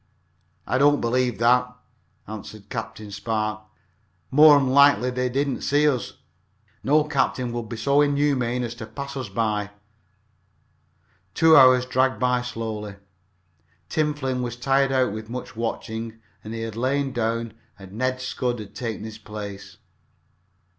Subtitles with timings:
[0.65, 1.71] "I don't believe that,"
[2.27, 3.61] answered Captain Spark.
[4.31, 6.13] "More'n likely they didn't see us.
[6.83, 9.69] No captain would be so inhuman as to pass us by."
[11.35, 12.95] Two hours dragged by slowly.
[13.89, 18.57] Tim Flynn was tired out with much watching and had lain down and Ned Scudd
[18.57, 19.77] had taken his place.